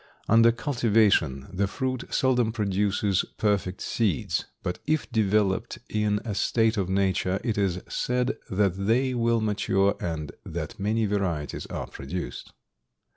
Under 0.27 0.51
cultivation 0.51 1.47
the 1.53 1.67
fruit 1.67 2.11
seldom 2.11 2.51
produces 2.51 3.23
perfect 3.37 3.81
seeds, 3.81 4.45
but 4.63 4.79
if 4.87 5.07
developed 5.11 5.77
in 5.89 6.19
a 6.25 6.33
state 6.33 6.75
of 6.75 6.89
nature 6.89 7.39
it 7.43 7.55
is 7.55 7.83
said 7.87 8.35
that 8.49 8.87
they 8.87 9.13
will 9.13 9.41
mature 9.41 9.95
and 9.99 10.31
that 10.43 10.79
many 10.79 11.05
varieties 11.05 11.67
are 11.67 11.85
produced. 11.85 12.51